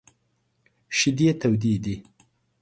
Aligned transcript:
شیدې 0.97 1.29
تودې 1.39 1.75
دي! 1.83 1.95